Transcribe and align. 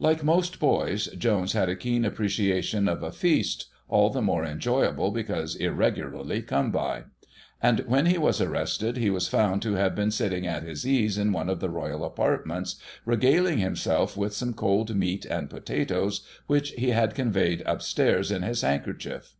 Like 0.00 0.24
most 0.24 0.58
boys, 0.58 1.06
Jones 1.16 1.52
had 1.52 1.68
a 1.68 1.76
keen 1.76 2.04
appreciation 2.04 2.88
of 2.88 3.04
a 3.04 3.12
feast, 3.12 3.66
all 3.88 4.10
the 4.10 4.20
more 4.20 4.44
enjoyable 4.44 5.12
because 5.12 5.54
irregularly 5.54 6.42
come 6.42 6.72
by; 6.72 7.04
and, 7.62 7.78
when 7.86 8.06
he 8.06 8.18
was 8.18 8.40
arrested,^ 8.40 8.96
he 8.96 9.10
was 9.10 9.28
found 9.28 9.62
to 9.62 9.74
have 9.74 9.94
been 9.94 10.10
sitting 10.10 10.44
at 10.44 10.64
his 10.64 10.84
ease 10.84 11.16
in 11.16 11.30
one 11.30 11.48
of 11.48 11.60
the 11.60 11.70
royal 11.70 12.04
apartments, 12.04 12.82
regaling 13.04 13.58
himself 13.58 14.16
with 14.16 14.34
some 14.34 14.54
cold 14.54 14.96
meat 14.96 15.24
and 15.26 15.48
potatoes, 15.48 16.26
which 16.48 16.70
he 16.70 16.88
had 16.88 17.14
conveyed 17.14 17.62
upstairs 17.64 18.32
in 18.32 18.42
his 18.42 18.62
handkerchief. 18.62 19.36